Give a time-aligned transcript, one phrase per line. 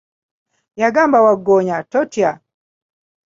[0.81, 2.31] Yagamba Waggoonya, totya.